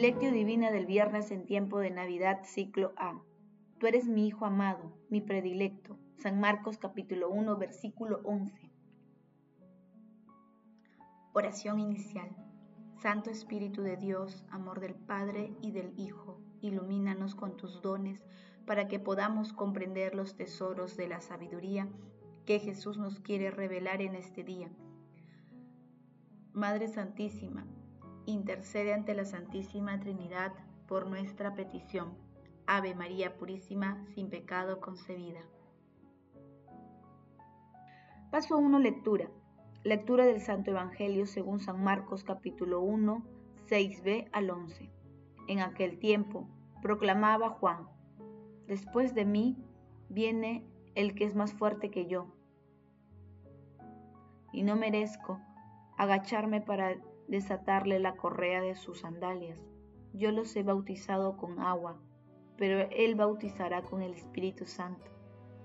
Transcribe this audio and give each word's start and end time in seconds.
Lectio 0.00 0.32
Divina 0.32 0.70
del 0.70 0.86
viernes 0.86 1.30
en 1.30 1.44
tiempo 1.44 1.78
de 1.78 1.90
Navidad, 1.90 2.40
ciclo 2.44 2.94
A. 2.96 3.20
Tú 3.78 3.86
eres 3.86 4.08
mi 4.08 4.26
Hijo 4.26 4.46
amado, 4.46 4.96
mi 5.10 5.20
predilecto. 5.20 5.98
San 6.16 6.40
Marcos 6.40 6.78
capítulo 6.78 7.28
1, 7.28 7.58
versículo 7.58 8.22
11. 8.24 8.70
Oración 11.34 11.80
inicial. 11.80 12.30
Santo 13.02 13.28
Espíritu 13.28 13.82
de 13.82 13.98
Dios, 13.98 14.42
amor 14.48 14.80
del 14.80 14.94
Padre 14.94 15.52
y 15.60 15.70
del 15.72 15.92
Hijo, 15.98 16.40
ilumínanos 16.62 17.34
con 17.34 17.58
tus 17.58 17.82
dones 17.82 18.24
para 18.64 18.88
que 18.88 19.00
podamos 19.00 19.52
comprender 19.52 20.14
los 20.14 20.34
tesoros 20.34 20.96
de 20.96 21.08
la 21.08 21.20
sabiduría 21.20 21.90
que 22.46 22.58
Jesús 22.58 22.96
nos 22.96 23.20
quiere 23.20 23.50
revelar 23.50 24.00
en 24.00 24.14
este 24.14 24.44
día. 24.44 24.70
Madre 26.54 26.88
Santísima, 26.88 27.66
intercede 28.30 28.92
ante 28.92 29.14
la 29.14 29.24
Santísima 29.24 30.00
Trinidad 30.00 30.52
por 30.86 31.06
nuestra 31.06 31.54
petición. 31.54 32.14
Ave 32.66 32.94
María 32.94 33.36
Purísima, 33.36 34.04
sin 34.14 34.30
pecado 34.30 34.80
concebida. 34.80 35.40
Paso 38.30 38.58
1, 38.58 38.78
lectura. 38.78 39.28
Lectura 39.82 40.24
del 40.24 40.40
Santo 40.40 40.70
Evangelio 40.70 41.26
según 41.26 41.58
San 41.60 41.82
Marcos 41.82 42.22
capítulo 42.22 42.80
1, 42.80 43.24
6b 43.68 44.28
al 44.32 44.50
11. 44.50 44.90
En 45.48 45.60
aquel 45.60 45.98
tiempo 45.98 46.48
proclamaba 46.82 47.50
Juan, 47.50 47.88
después 48.66 49.14
de 49.14 49.24
mí 49.24 49.56
viene 50.08 50.64
el 50.94 51.14
que 51.14 51.24
es 51.24 51.34
más 51.34 51.52
fuerte 51.54 51.90
que 51.90 52.06
yo, 52.06 52.26
y 54.52 54.62
no 54.62 54.76
merezco 54.76 55.40
agacharme 55.96 56.60
para 56.60 56.96
desatarle 57.30 58.00
la 58.00 58.16
correa 58.16 58.60
de 58.60 58.74
sus 58.74 59.00
sandalias. 59.00 59.64
Yo 60.12 60.32
los 60.32 60.54
he 60.56 60.64
bautizado 60.64 61.36
con 61.36 61.60
agua, 61.60 62.00
pero 62.56 62.88
él 62.90 63.14
bautizará 63.14 63.82
con 63.82 64.02
el 64.02 64.14
Espíritu 64.14 64.66
Santo. 64.66 65.10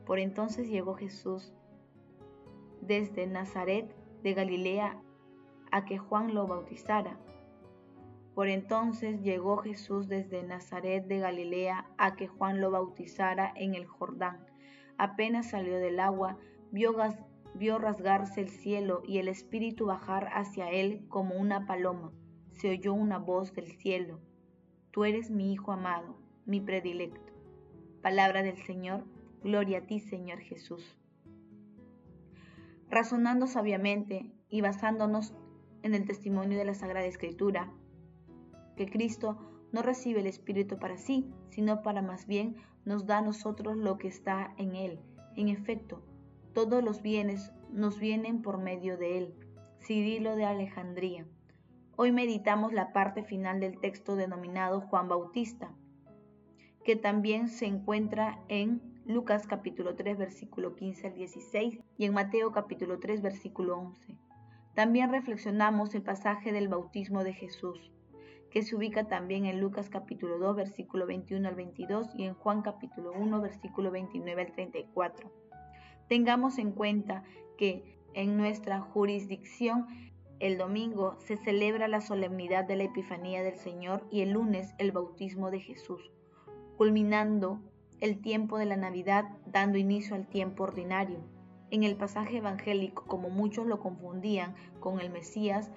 Por 0.06 0.20
entonces 0.20 0.70
llegó 0.70 0.94
Jesús 0.94 1.54
desde 2.82 3.26
Nazaret 3.26 3.96
de 4.22 4.34
Galilea 4.36 5.02
a 5.72 5.86
que 5.86 5.98
Juan 5.98 6.36
lo 6.36 6.46
bautizara. 6.46 7.18
Por 8.36 8.48
entonces 8.48 9.24
llegó 9.24 9.58
Jesús 9.58 10.08
desde 10.08 10.44
Nazaret 10.44 11.08
de 11.08 11.20
Galilea 11.20 11.88
a 11.98 12.16
que 12.16 12.28
Juan 12.28 12.62
lo 12.62 12.70
bautizara 12.70 13.52
en 13.56 13.74
el 13.74 13.88
Jordán. 13.88 14.46
Apenas 14.98 15.50
salió 15.50 15.80
del 15.80 16.00
agua, 16.00 16.38
vio 16.72 16.94
vio 17.56 17.80
rasgarse 17.80 18.42
el 18.42 18.50
cielo 18.50 19.02
y 19.08 19.18
el 19.20 19.30
Espíritu 19.30 19.86
bajar 19.86 20.28
hacia 20.34 20.70
él 20.70 21.06
como 21.08 21.36
una 21.36 21.66
paloma. 21.66 22.12
Se 22.52 22.70
oyó 22.70 22.94
una 22.94 23.18
voz 23.18 23.54
del 23.54 23.72
cielo. 23.72 24.20
Tú 24.92 25.06
eres 25.06 25.32
mi 25.32 25.54
Hijo 25.54 25.72
amado, 25.72 26.18
mi 26.46 26.60
predilecto. 26.60 27.34
Palabra 28.02 28.44
del 28.44 28.58
Señor, 28.58 29.06
gloria 29.42 29.80
a 29.80 29.82
ti, 29.88 30.00
Señor 30.00 30.40
Jesús. 30.40 30.98
Razonando 32.90 33.48
sabiamente 33.48 34.32
y 34.50 34.62
basándonos 34.62 35.34
en 35.82 35.96
el 35.96 36.06
testimonio 36.06 36.58
de 36.58 36.66
la 36.66 36.74
Sagrada 36.74 37.06
Escritura, 37.06 37.72
que 38.76 38.88
Cristo 38.88 39.38
no 39.72 39.82
recibe 39.82 40.20
el 40.20 40.28
Espíritu 40.28 40.78
para 40.78 40.98
sí, 40.98 41.32
sino 41.50 41.82
para 41.82 42.02
más 42.02 42.28
bien 42.28 42.58
nos 42.86 43.06
da 43.06 43.20
a 43.20 43.22
nosotros 43.22 43.78
lo 43.78 43.98
que 43.98 44.08
está 44.08 44.54
en 44.58 44.76
Él. 44.76 45.00
En 45.36 45.50
efecto, 45.50 46.02
todos 46.56 46.82
los 46.82 47.02
bienes 47.02 47.52
nos 47.70 48.00
vienen 48.00 48.42
por 48.42 48.58
medio 48.58 48.98
de 48.98 49.18
él. 49.18 49.36
Cirilo 49.82 50.38
de 50.38 50.46
Alejandría. 50.46 51.28
Hoy 51.98 52.14
meditamos 52.14 52.72
la 52.72 52.94
parte 52.94 53.26
final 53.26 53.60
del 53.60 53.78
texto 53.82 54.16
denominado 54.16 54.80
Juan 54.80 55.10
Bautista, 55.10 55.76
que 56.86 56.96
también 56.96 57.50
se 57.50 57.66
encuentra 57.66 58.40
en 58.48 58.82
Lucas 59.06 59.48
capítulo 59.48 59.98
3 59.98 60.18
versículo 60.18 60.76
15 60.76 61.08
al 61.08 61.16
16 61.16 61.80
y 61.98 62.06
en 62.06 62.14
Mateo 62.14 62.54
capítulo 62.54 63.00
3 63.00 63.22
versículo 63.22 63.78
11. 63.78 64.16
También 64.76 65.12
reflexionamos 65.12 65.94
el 65.94 66.04
pasaje 66.04 66.54
del 66.54 66.70
bautismo 66.70 67.26
de 67.26 67.34
Jesús, 67.34 67.92
que 68.50 68.62
se 68.62 68.78
ubica 68.78 69.10
también 69.10 69.46
en 69.46 69.60
Lucas 69.60 69.90
capítulo 69.90 70.40
2 70.40 70.56
versículo 70.56 71.06
21 71.06 71.50
al 71.50 71.56
22 71.56 72.16
y 72.16 72.24
en 72.24 72.34
Juan 72.34 72.62
capítulo 72.62 73.12
1 73.12 73.42
versículo 73.42 73.92
29 73.92 74.42
al 74.42 74.52
34. 74.54 75.46
Tengamos 76.08 76.58
en 76.58 76.72
cuenta 76.72 77.24
que 77.58 77.98
en 78.14 78.38
nuestra 78.38 78.82
jurisdicción 78.82 79.88
el 80.40 80.58
domingo 80.58 81.16
se 81.20 81.38
celebra 81.38 81.88
la 81.88 82.02
solemnidad 82.02 82.66
de 82.66 82.76
la 82.76 82.84
Epifanía 82.84 83.42
del 83.42 83.58
Señor 83.58 84.06
y 84.12 84.22
el 84.22 84.32
lunes 84.32 84.74
el 84.78 84.92
bautismo 84.92 85.50
de 85.50 85.60
Jesús, 85.60 86.12
culminando 86.78 87.62
el 88.02 88.22
tiempo 88.22 88.58
de 88.58 88.66
la 88.66 88.76
Navidad 88.76 89.26
dando 89.46 89.78
inicio 89.78 90.16
al 90.16 90.28
tiempo 90.28 90.64
ordinario. 90.64 91.20
En 91.72 91.84
el 91.84 91.96
pasaje 91.96 92.38
evangélico, 92.38 93.06
como 93.06 93.30
muchos 93.30 93.66
lo 93.66 93.80
confundían 93.80 94.56
con 94.80 95.00
el 95.00 95.10
Mesías, 95.10 95.72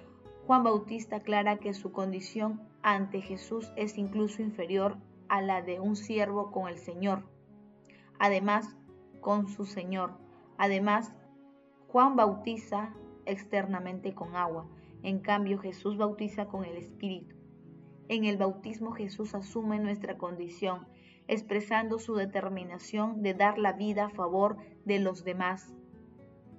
Juan 0.46 0.64
Bautista 0.64 1.16
aclara 1.16 1.58
que 1.58 1.74
su 1.74 1.92
condición 1.92 2.60
ante 2.82 3.20
Jesús 3.20 3.70
es 3.76 3.98
incluso 3.98 4.42
inferior 4.42 4.96
a 5.28 5.42
la 5.42 5.62
de 5.62 5.78
un 5.78 5.94
siervo 5.94 6.50
con 6.50 6.68
el 6.68 6.78
Señor. 6.78 7.22
Además, 8.18 8.77
con 9.28 9.46
su 9.46 9.66
Señor. 9.66 10.12
Además, 10.56 11.14
Juan 11.88 12.16
bautiza 12.16 12.94
externamente 13.26 14.14
con 14.14 14.34
agua, 14.36 14.66
en 15.02 15.18
cambio 15.18 15.58
Jesús 15.58 15.98
bautiza 15.98 16.46
con 16.46 16.64
el 16.64 16.78
Espíritu. 16.78 17.36
En 18.08 18.24
el 18.24 18.38
bautismo 18.38 18.92
Jesús 18.92 19.34
asume 19.34 19.80
nuestra 19.80 20.16
condición, 20.16 20.86
expresando 21.26 21.98
su 21.98 22.14
determinación 22.14 23.20
de 23.20 23.34
dar 23.34 23.58
la 23.58 23.74
vida 23.74 24.06
a 24.06 24.08
favor 24.08 24.56
de 24.86 24.98
los 24.98 25.24
demás. 25.24 25.74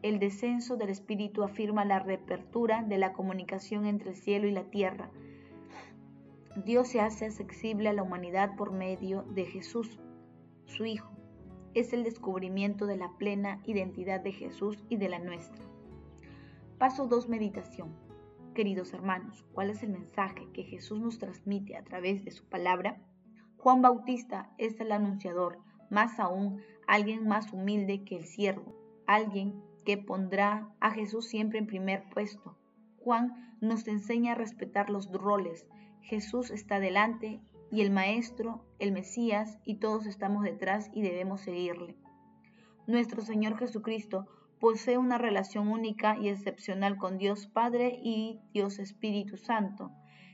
El 0.04 0.20
descenso 0.20 0.78
del 0.78 0.90
Espíritu 0.90 1.42
afirma 1.42 1.86
la 1.86 1.98
reapertura 1.98 2.84
de 2.84 3.00
la 3.00 3.14
comunicación 3.14 3.88
entre 3.88 4.12
el 4.12 4.16
cielo 4.16 4.48
y 4.48 4.52
la 4.52 4.66
tierra. 4.66 5.10
Dios 6.66 6.90
se 6.90 7.02
hace 7.02 7.26
accesible 7.26 7.90
a 7.90 7.94
la 7.94 8.04
humanidad 8.04 8.56
por 8.56 8.72
medio 8.72 9.24
de 9.24 9.46
Jesús, 9.46 10.00
su 10.66 10.86
Hijo 10.86 11.19
es 11.80 11.94
el 11.94 12.04
descubrimiento 12.04 12.88
de 12.88 12.98
la 12.98 13.10
plena 13.18 13.62
identidad 13.66 14.20
de 14.20 14.34
Jesús 14.34 14.84
y 14.90 14.98
de 14.98 15.08
la 15.08 15.20
nuestra. 15.20 15.64
Paso 16.78 17.08
2. 17.08 17.30
Meditación. 17.30 17.96
Queridos 18.54 18.94
hermanos, 18.94 19.46
¿cuál 19.54 19.70
es 19.70 19.82
el 19.82 19.90
mensaje 19.90 20.50
que 20.52 20.64
Jesús 20.64 21.00
nos 21.00 21.20
transmite 21.20 21.78
a 21.78 21.84
través 21.86 22.26
de 22.26 22.32
su 22.32 22.44
palabra? 22.44 23.02
Juan 23.56 23.82
Bautista 23.82 24.52
es 24.58 24.78
el 24.82 24.92
anunciador, 24.92 25.60
más 25.90 26.20
aún 26.20 26.62
alguien 26.86 27.26
más 27.26 27.54
humilde 27.54 28.04
que 28.04 28.18
el 28.18 28.26
siervo, 28.26 28.76
alguien 29.08 29.64
que 29.86 29.98
pondrá 29.98 30.68
a 30.82 30.92
Jesús 30.92 31.30
siempre 31.30 31.60
en 31.60 31.68
primer 31.68 32.10
puesto. 32.10 32.58
Juan 32.98 33.56
nos 33.62 33.88
enseña 33.88 34.34
a 34.34 34.36
respetar 34.36 34.90
los 34.90 35.10
roles. 35.10 35.66
Jesús 36.02 36.52
está 36.52 36.82
delante 36.82 37.40
y 37.72 37.82
el 37.82 37.92
Maestro, 37.92 38.66
el 38.80 38.92
Mesías, 38.92 39.60
y 39.66 39.76
todos 39.76 40.06
estamos 40.06 40.44
detrás 40.44 40.90
y 40.94 41.02
debemos 41.02 41.42
seguirle. 41.42 41.96
Nuestro 42.88 43.22
Señor 43.22 43.58
Jesucristo 43.58 44.28
posee 44.60 44.98
una 44.98 45.18
relación 45.18 45.70
única 45.70 46.18
y 46.18 46.30
excepcional 46.30 46.98
con 46.98 47.18
Dios 47.18 47.48
Padre 47.48 48.00
y 48.04 48.42
Dios 48.52 48.80
Espíritu 48.80 49.38
Santo. 49.38 49.92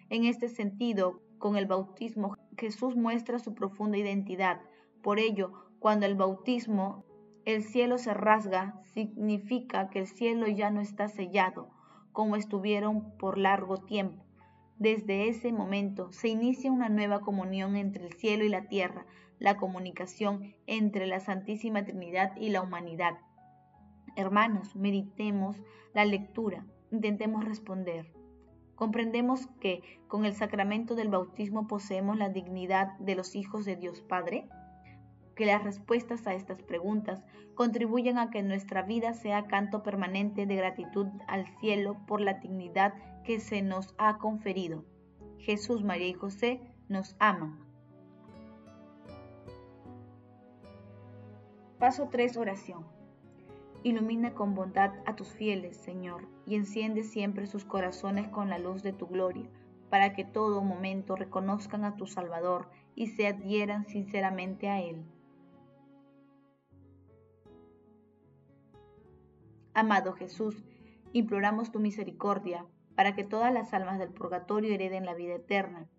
En 0.09 0.25
este 0.25 0.49
sentido, 0.49 1.21
con 1.37 1.57
el 1.57 1.65
bautismo, 1.65 2.35
Jesús 2.57 2.95
muestra 2.95 3.39
su 3.39 3.53
profunda 3.53 3.97
identidad. 3.97 4.61
Por 5.03 5.19
ello, 5.19 5.51
cuando 5.79 6.05
el 6.05 6.15
bautismo, 6.15 7.05
el 7.45 7.63
cielo 7.63 7.97
se 7.97 8.13
rasga, 8.13 8.81
significa 8.93 9.89
que 9.89 9.99
el 9.99 10.07
cielo 10.07 10.47
ya 10.47 10.71
no 10.71 10.81
está 10.81 11.07
sellado, 11.07 11.69
como 12.11 12.35
estuvieron 12.35 13.15
por 13.17 13.37
largo 13.37 13.77
tiempo. 13.77 14.24
Desde 14.77 15.29
ese 15.29 15.53
momento 15.53 16.11
se 16.11 16.27
inicia 16.27 16.71
una 16.71 16.89
nueva 16.89 17.21
comunión 17.21 17.77
entre 17.77 18.05
el 18.05 18.13
cielo 18.13 18.43
y 18.43 18.49
la 18.49 18.67
tierra, 18.67 19.05
la 19.39 19.55
comunicación 19.55 20.53
entre 20.67 21.07
la 21.07 21.21
Santísima 21.21 21.85
Trinidad 21.85 22.35
y 22.35 22.49
la 22.49 22.61
humanidad. 22.61 23.17
Hermanos, 24.17 24.75
meditemos 24.75 25.61
la 25.93 26.03
lectura, 26.03 26.65
intentemos 26.91 27.45
responder. 27.45 28.11
Comprendemos 28.75 29.47
que 29.61 29.81
con 30.09 30.25
el 30.25 30.33
sacramento 30.33 30.95
del 30.95 31.07
bautismo 31.07 31.67
poseemos 31.67 32.17
la 32.17 32.27
dignidad 32.27 32.97
de 32.99 33.15
los 33.15 33.35
hijos 33.35 33.63
de 33.63 33.77
Dios 33.77 34.01
Padre 34.01 34.49
que 35.35 35.45
las 35.45 35.63
respuestas 35.63 36.25
a 36.27 36.33
estas 36.33 36.61
preguntas 36.61 37.23
contribuyan 37.55 38.17
a 38.17 38.29
que 38.29 38.43
nuestra 38.43 38.81
vida 38.81 39.13
sea 39.13 39.47
canto 39.47 39.83
permanente 39.83 40.45
de 40.45 40.55
gratitud 40.55 41.07
al 41.27 41.47
cielo 41.59 41.97
por 42.07 42.21
la 42.21 42.35
dignidad 42.35 42.93
que 43.23 43.39
se 43.39 43.61
nos 43.61 43.93
ha 43.97 44.17
conferido. 44.17 44.83
Jesús, 45.39 45.83
María 45.83 46.07
y 46.07 46.13
José 46.13 46.61
nos 46.87 47.15
aman. 47.19 47.59
Paso 51.79 52.09
3. 52.09 52.37
Oración. 52.37 52.85
Ilumina 53.83 54.33
con 54.33 54.55
bondad 54.55 54.93
a 55.05 55.15
tus 55.15 55.27
fieles, 55.27 55.77
Señor, 55.77 56.27
y 56.47 56.55
enciende 56.55 57.03
siempre 57.03 57.45
sus 57.45 57.65
corazones 57.65 58.27
con 58.29 58.49
la 58.49 58.57
luz 58.57 58.81
de 58.81 58.93
tu 58.93 59.07
gloria 59.07 59.47
para 59.89 60.13
que 60.13 60.25
todo 60.25 60.61
momento 60.61 61.15
reconozcan 61.15 61.85
a 61.85 61.95
tu 61.95 62.07
Salvador 62.07 62.67
y 62.95 63.07
se 63.07 63.27
adhieran 63.27 63.85
sinceramente 63.85 64.69
a 64.69 64.81
Él. 64.81 65.05
Amado 69.75 70.13
Jesús, 70.13 70.63
imploramos 71.11 71.69
tu 71.69 71.81
misericordia 71.81 72.65
para 72.95 73.13
que 73.13 73.25
todas 73.25 73.53
las 73.53 73.73
almas 73.73 73.99
del 73.99 74.07
purgatorio 74.07 74.73
hereden 74.73 75.05
la 75.05 75.13
vida 75.13 75.35
eterna. 75.35 75.89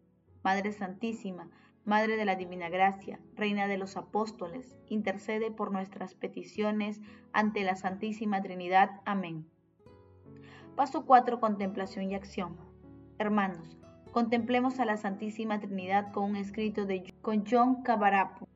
Madre 0.42 0.72
Santísima, 0.72 1.50
Madre 1.84 2.16
de 2.16 2.24
la 2.24 2.36
Divina 2.36 2.70
Gracia, 2.70 3.20
Reina 3.34 3.68
de 3.68 3.76
los 3.76 3.98
Apóstoles, 3.98 4.78
intercede 4.88 5.50
por 5.50 5.72
nuestras 5.72 6.14
peticiones 6.14 7.02
ante 7.34 7.64
la 7.64 7.76
Santísima 7.76 8.40
Trinidad. 8.40 9.02
Amén. 9.04 9.46
Paso 10.74 11.04
4. 11.04 11.38
Contemplación 11.38 12.10
y 12.10 12.14
acción. 12.14 12.56
Hermanos, 13.18 13.76
contemplemos 14.10 14.80
a 14.80 14.86
la 14.86 14.96
Santísima 14.96 15.60
Trinidad 15.60 16.12
con 16.12 16.30
un 16.30 16.36
escrito 16.36 16.86
de 16.86 17.12
con 17.20 17.44
John 17.46 17.82
Cabarapo 17.82 18.48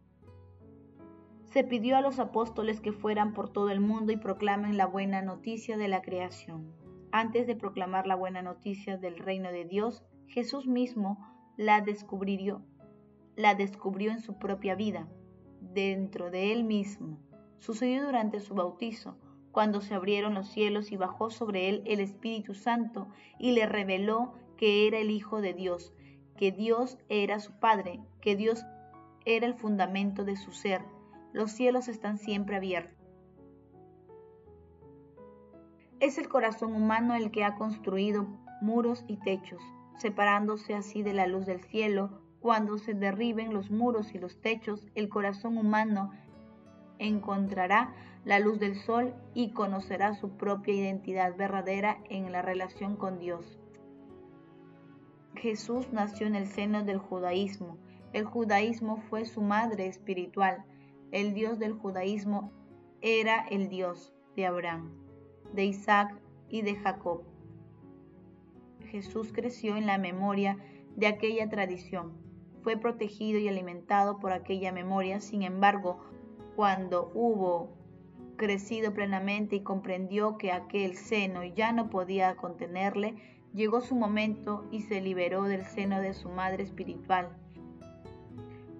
se 1.50 1.64
pidió 1.64 1.96
a 1.96 2.00
los 2.00 2.20
apóstoles 2.20 2.80
que 2.80 2.92
fueran 2.92 3.32
por 3.32 3.52
todo 3.52 3.70
el 3.70 3.80
mundo 3.80 4.12
y 4.12 4.16
proclamen 4.16 4.76
la 4.76 4.86
buena 4.86 5.20
noticia 5.20 5.76
de 5.76 5.88
la 5.88 6.00
creación. 6.00 6.72
Antes 7.10 7.48
de 7.48 7.56
proclamar 7.56 8.06
la 8.06 8.14
buena 8.14 8.40
noticia 8.40 8.96
del 8.96 9.18
reino 9.18 9.50
de 9.50 9.64
Dios, 9.64 10.04
Jesús 10.28 10.68
mismo 10.68 11.18
la 11.56 11.80
descubrió, 11.80 12.62
la 13.34 13.56
descubrió 13.56 14.12
en 14.12 14.20
su 14.20 14.38
propia 14.38 14.76
vida, 14.76 15.08
dentro 15.60 16.30
de 16.30 16.52
él 16.52 16.62
mismo. 16.62 17.18
Sucedió 17.58 18.04
durante 18.04 18.38
su 18.38 18.54
bautizo, 18.54 19.18
cuando 19.50 19.80
se 19.80 19.94
abrieron 19.94 20.34
los 20.34 20.48
cielos 20.48 20.92
y 20.92 20.96
bajó 20.96 21.30
sobre 21.30 21.68
él 21.68 21.82
el 21.84 21.98
Espíritu 21.98 22.54
Santo 22.54 23.08
y 23.40 23.50
le 23.50 23.66
reveló 23.66 24.34
que 24.56 24.86
era 24.86 24.98
el 24.98 25.10
Hijo 25.10 25.40
de 25.40 25.52
Dios, 25.52 25.92
que 26.36 26.52
Dios 26.52 26.96
era 27.08 27.40
su 27.40 27.58
Padre, 27.58 28.00
que 28.20 28.36
Dios 28.36 28.64
era 29.24 29.48
el 29.48 29.54
fundamento 29.54 30.24
de 30.24 30.36
su 30.36 30.52
ser 30.52 30.82
los 31.32 31.52
cielos 31.52 31.88
están 31.88 32.18
siempre 32.18 32.56
abiertos. 32.56 32.98
Es 36.00 36.16
el 36.18 36.28
corazón 36.28 36.74
humano 36.74 37.14
el 37.14 37.30
que 37.30 37.44
ha 37.44 37.56
construido 37.56 38.26
muros 38.62 39.04
y 39.06 39.18
techos, 39.18 39.62
separándose 39.98 40.74
así 40.74 41.02
de 41.02 41.12
la 41.12 41.26
luz 41.26 41.46
del 41.46 41.60
cielo. 41.60 42.22
Cuando 42.40 42.78
se 42.78 42.94
derriben 42.94 43.52
los 43.52 43.70
muros 43.70 44.14
y 44.14 44.18
los 44.18 44.40
techos, 44.40 44.86
el 44.94 45.10
corazón 45.10 45.58
humano 45.58 46.10
encontrará 46.98 47.94
la 48.24 48.38
luz 48.38 48.58
del 48.58 48.76
sol 48.76 49.14
y 49.34 49.52
conocerá 49.52 50.14
su 50.14 50.36
propia 50.36 50.74
identidad 50.74 51.36
verdadera 51.36 51.98
en 52.08 52.32
la 52.32 52.42
relación 52.42 52.96
con 52.96 53.18
Dios. 53.18 53.58
Jesús 55.34 55.92
nació 55.92 56.26
en 56.26 56.34
el 56.34 56.46
seno 56.46 56.84
del 56.84 56.98
judaísmo. 56.98 57.78
El 58.12 58.24
judaísmo 58.24 58.98
fue 59.08 59.24
su 59.24 59.40
madre 59.40 59.86
espiritual. 59.86 60.64
El 61.12 61.34
Dios 61.34 61.58
del 61.58 61.72
judaísmo 61.72 62.52
era 63.00 63.40
el 63.50 63.68
Dios 63.68 64.12
de 64.36 64.46
Abraham, 64.46 64.92
de 65.52 65.64
Isaac 65.64 66.20
y 66.48 66.62
de 66.62 66.76
Jacob. 66.76 67.22
Jesús 68.86 69.32
creció 69.32 69.76
en 69.76 69.86
la 69.86 69.98
memoria 69.98 70.58
de 70.94 71.08
aquella 71.08 71.48
tradición. 71.48 72.12
Fue 72.62 72.76
protegido 72.76 73.40
y 73.40 73.48
alimentado 73.48 74.20
por 74.20 74.32
aquella 74.32 74.70
memoria. 74.70 75.20
Sin 75.20 75.42
embargo, 75.42 75.98
cuando 76.54 77.10
hubo 77.14 77.70
crecido 78.36 78.94
plenamente 78.94 79.56
y 79.56 79.62
comprendió 79.62 80.38
que 80.38 80.52
aquel 80.52 80.94
seno 80.94 81.42
ya 81.44 81.72
no 81.72 81.90
podía 81.90 82.36
contenerle, 82.36 83.16
llegó 83.52 83.80
su 83.80 83.96
momento 83.96 84.64
y 84.70 84.82
se 84.82 85.00
liberó 85.00 85.42
del 85.42 85.62
seno 85.62 86.00
de 86.00 86.14
su 86.14 86.28
madre 86.28 86.62
espiritual. 86.62 87.36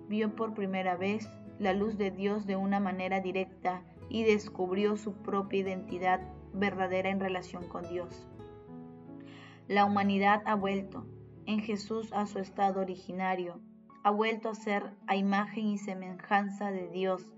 Vio 0.08 0.34
por 0.34 0.54
primera 0.54 0.96
vez 0.96 1.28
la 1.60 1.74
luz 1.74 1.98
de 1.98 2.10
Dios 2.10 2.46
de 2.46 2.56
una 2.56 2.80
manera 2.80 3.20
directa 3.20 3.82
y 4.08 4.24
descubrió 4.24 4.96
su 4.96 5.12
propia 5.12 5.60
identidad 5.60 6.20
verdadera 6.54 7.10
en 7.10 7.20
relación 7.20 7.68
con 7.68 7.86
Dios. 7.88 8.26
La 9.68 9.84
humanidad 9.84 10.42
ha 10.46 10.54
vuelto 10.54 11.06
en 11.44 11.60
Jesús 11.60 12.12
a 12.14 12.26
su 12.26 12.38
estado 12.38 12.80
originario, 12.80 13.60
ha 14.02 14.10
vuelto 14.10 14.48
a 14.48 14.54
ser 14.54 14.90
a 15.06 15.16
imagen 15.16 15.66
y 15.66 15.78
semejanza 15.78 16.70
de 16.70 16.88
Dios. 16.88 17.30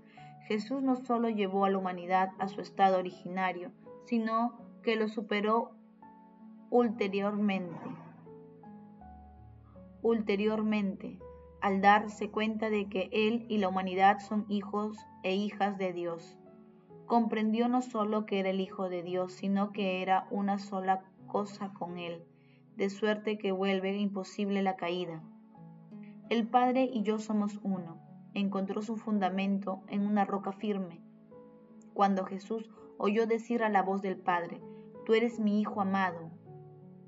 Jesús 0.47 0.81
no 0.81 0.95
solo 0.95 1.29
llevó 1.29 1.65
a 1.65 1.69
la 1.69 1.77
humanidad 1.77 2.29
a 2.39 2.47
su 2.47 2.61
estado 2.61 2.99
originario, 2.99 3.71
sino 4.05 4.57
que 4.83 4.95
lo 4.95 5.09
superó 5.09 5.75
ulteriormente. 6.69 7.77
Ulteriormente, 10.01 11.19
al 11.63 11.79
darse 11.79 12.29
cuenta 12.29 12.69
de 12.69 12.89
que 12.89 13.09
él 13.13 13.45
y 13.47 13.57
la 13.57 13.69
humanidad 13.69 14.19
son 14.19 14.45
hijos 14.49 14.97
e 15.23 15.33
hijas 15.33 15.77
de 15.77 15.93
Dios. 15.93 16.37
Comprendió 17.05 17.69
no 17.69 17.81
solo 17.81 18.25
que 18.25 18.41
era 18.41 18.49
el 18.49 18.59
Hijo 18.59 18.89
de 18.89 19.01
Dios, 19.01 19.31
sino 19.31 19.71
que 19.71 20.01
era 20.01 20.27
una 20.29 20.59
sola 20.59 21.05
cosa 21.25 21.71
con 21.73 21.97
él, 21.97 22.25
de 22.75 22.89
suerte 22.89 23.37
que 23.37 23.53
vuelve 23.53 23.97
imposible 23.97 24.61
la 24.61 24.75
caída. 24.75 25.23
El 26.29 26.49
Padre 26.49 26.89
y 26.91 27.03
yo 27.03 27.17
somos 27.17 27.61
uno. 27.63 27.97
Encontró 28.33 28.81
su 28.81 28.97
fundamento 28.97 29.83
en 29.87 30.05
una 30.05 30.25
roca 30.25 30.51
firme. 30.51 30.99
Cuando 31.93 32.25
Jesús 32.25 32.69
oyó 32.97 33.25
decir 33.25 33.63
a 33.63 33.69
la 33.69 33.83
voz 33.83 34.01
del 34.01 34.17
Padre, 34.17 34.59
Tú 35.05 35.13
eres 35.13 35.39
mi 35.39 35.61
Hijo 35.61 35.79
amado, 35.79 36.29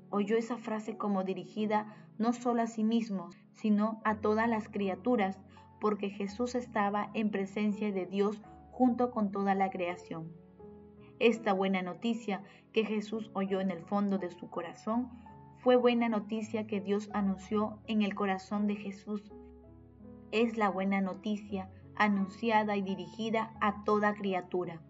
oyó 0.08 0.38
esa 0.38 0.56
frase 0.56 0.96
como 0.96 1.24
dirigida 1.24 1.94
no 2.16 2.32
solo 2.32 2.62
a 2.62 2.66
sí 2.66 2.84
mismo, 2.84 3.28
sino 3.56 4.00
a 4.04 4.16
todas 4.16 4.48
las 4.48 4.68
criaturas, 4.68 5.38
porque 5.80 6.10
Jesús 6.10 6.54
estaba 6.54 7.10
en 7.14 7.30
presencia 7.30 7.90
de 7.92 8.06
Dios 8.06 8.40
junto 8.70 9.10
con 9.10 9.32
toda 9.32 9.54
la 9.54 9.70
creación. 9.70 10.32
Esta 11.18 11.52
buena 11.52 11.82
noticia 11.82 12.42
que 12.72 12.84
Jesús 12.84 13.30
oyó 13.34 13.60
en 13.60 13.70
el 13.70 13.80
fondo 13.80 14.18
de 14.18 14.30
su 14.30 14.50
corazón 14.50 15.10
fue 15.58 15.76
buena 15.76 16.08
noticia 16.08 16.66
que 16.66 16.80
Dios 16.80 17.08
anunció 17.12 17.78
en 17.86 18.02
el 18.02 18.14
corazón 18.14 18.66
de 18.66 18.76
Jesús. 18.76 19.32
Es 20.30 20.58
la 20.58 20.68
buena 20.68 21.00
noticia 21.00 21.70
anunciada 21.96 22.76
y 22.76 22.82
dirigida 22.82 23.54
a 23.60 23.82
toda 23.84 24.14
criatura. 24.14 24.82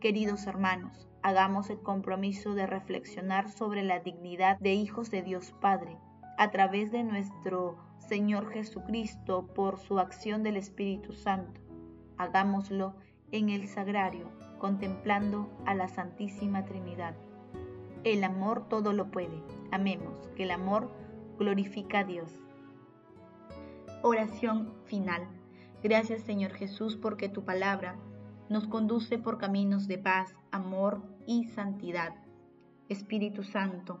Queridos 0.00 0.46
hermanos, 0.46 1.08
hagamos 1.22 1.70
el 1.70 1.80
compromiso 1.80 2.54
de 2.54 2.66
reflexionar 2.66 3.50
sobre 3.50 3.82
la 3.82 3.98
dignidad 3.98 4.58
de 4.60 4.74
hijos 4.74 5.10
de 5.10 5.22
Dios 5.22 5.52
Padre 5.60 5.98
a 6.38 6.50
través 6.50 6.90
de 6.90 7.04
nuestro 7.04 7.76
Señor 7.98 8.50
Jesucristo 8.50 9.46
por 9.54 9.78
su 9.78 9.98
acción 9.98 10.42
del 10.42 10.56
Espíritu 10.56 11.12
Santo. 11.12 11.60
Hagámoslo 12.18 12.94
en 13.32 13.50
el 13.50 13.66
sagrario, 13.68 14.28
contemplando 14.58 15.48
a 15.66 15.74
la 15.74 15.88
Santísima 15.88 16.64
Trinidad. 16.64 17.14
El 18.04 18.22
amor 18.22 18.68
todo 18.68 18.92
lo 18.92 19.10
puede. 19.10 19.42
Amemos, 19.70 20.28
que 20.36 20.44
el 20.44 20.50
amor 20.50 20.90
glorifica 21.38 22.00
a 22.00 22.04
Dios. 22.04 22.30
Oración 24.02 24.74
final. 24.84 25.26
Gracias 25.82 26.22
Señor 26.22 26.52
Jesús 26.52 26.96
porque 26.96 27.28
tu 27.28 27.44
palabra 27.44 27.96
nos 28.48 28.66
conduce 28.66 29.18
por 29.18 29.38
caminos 29.38 29.88
de 29.88 29.98
paz, 29.98 30.34
amor 30.50 31.02
y 31.26 31.44
santidad. 31.44 32.14
Espíritu 32.88 33.42
Santo, 33.42 34.00